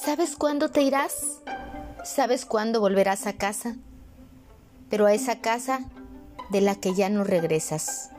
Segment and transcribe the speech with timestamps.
[0.00, 1.40] ¿Sabes cuándo te irás?
[2.04, 3.76] ¿Sabes cuándo volverás a casa?
[4.88, 5.80] Pero a esa casa
[6.50, 8.10] de la que ya no regresas.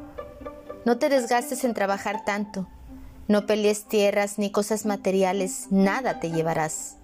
[0.86, 2.68] No te desgastes en trabajar tanto.
[3.30, 6.98] No pelees tierras ni cosas materiales, nada te llevarás.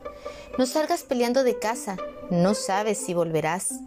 [0.57, 1.95] No salgas peleando de casa,
[2.29, 3.79] no sabes si volverás.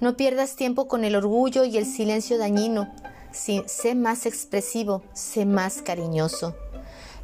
[0.00, 2.92] No pierdas tiempo con el orgullo y el silencio dañino.
[3.30, 6.56] sé más expresivo, sé más cariñoso.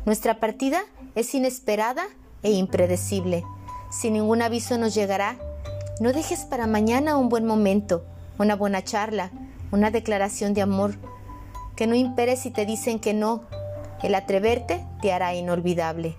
[0.05, 2.07] Nuestra partida es inesperada
[2.47, 3.45] e impredecible.
[3.91, 5.37] Si ningún aviso nos llegará,
[6.01, 8.05] no dejes para mañana un buen momento,
[8.39, 9.33] una buena charla,
[9.73, 10.95] una declaración de amor.
[11.75, 13.43] Que no impere si te dicen que no.
[14.03, 16.17] El atreverte te hará inolvidable.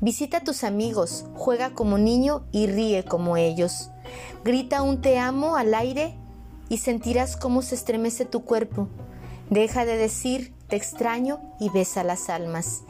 [0.00, 3.90] Visita a tus amigos, juega como niño y ríe como ellos.
[4.44, 6.16] Grita un te amo al aire
[6.68, 8.88] y sentirás cómo se estremece tu cuerpo.
[9.50, 12.82] Deja de decir te extraño y besa las almas.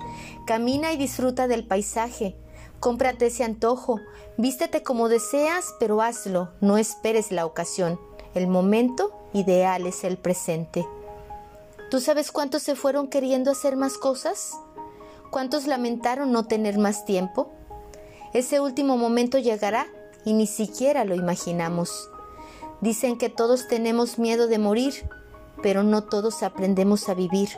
[0.47, 2.37] Camina y disfruta del paisaje.
[2.81, 4.01] Cómprate ese antojo.
[4.37, 6.51] Vístete como deseas, pero hazlo.
[6.61, 7.98] No esperes la ocasión.
[8.34, 10.87] El momento ideal es el presente.
[11.91, 14.53] ¿Tú sabes cuántos se fueron queriendo hacer más cosas?
[15.31, 17.53] ¿Cuántos lamentaron no tener más tiempo?
[18.33, 19.87] Ese último momento llegará
[20.25, 22.09] y ni siquiera lo imaginamos.
[22.81, 25.09] Dicen que todos tenemos miedo de morir,
[25.62, 27.50] pero no todos aprendemos a vivir.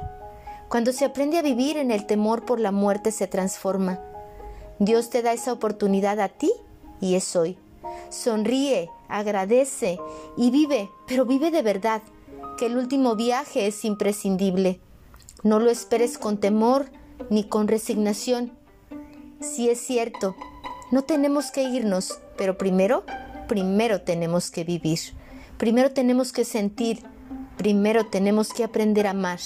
[0.69, 4.01] Cuando se aprende a vivir en el temor por la muerte se transforma.
[4.79, 6.53] Dios te da esa oportunidad a ti
[7.01, 7.59] y es hoy.
[8.11, 9.99] Sonríe, agradece
[10.37, 12.03] y vive, pero vive de verdad,
[12.59, 14.81] que el último viaje es imprescindible.
[15.43, 16.87] No lo esperes con temor
[17.31, 18.53] ni con resignación.
[19.41, 20.35] Si es cierto,
[20.91, 23.05] no tenemos que irnos, pero primero,
[23.49, 24.99] primero tenemos que vivir.
[25.59, 27.03] Primero tenemos que sentir,
[27.57, 29.41] Primero tenemos que aprender a amar,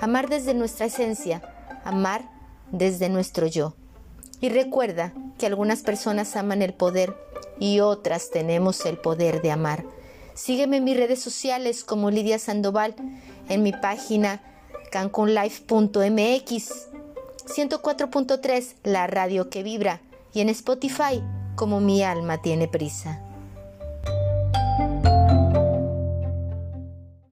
[0.00, 1.42] amar desde nuestra esencia,
[1.84, 2.28] amar
[2.72, 3.74] desde nuestro yo.
[4.40, 7.14] Y recuerda que algunas personas aman el poder
[7.58, 9.84] y otras tenemos el poder de amar.
[10.34, 12.94] Sígueme en mis redes sociales como Lidia Sandoval,
[13.48, 14.42] en mi página
[14.90, 16.88] cancunlife.mx,
[17.46, 20.00] 104.3, la radio que vibra,
[20.32, 21.22] y en Spotify
[21.54, 23.22] como Mi alma tiene prisa.